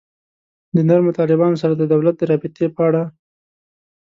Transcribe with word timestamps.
د 0.75 0.77
نرمو 0.87 1.11
طالبانو 1.19 1.59
سره 1.63 1.73
د 1.75 1.83
دولت 1.93 2.15
د 2.17 2.21
رابطې 2.31 2.65
په 2.75 2.81
اړه. 2.87 3.03